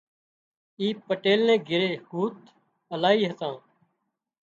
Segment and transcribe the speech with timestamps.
[0.79, 2.37] اي پٽيل نِي گھري هوٿ
[2.93, 3.53] الاهي هتان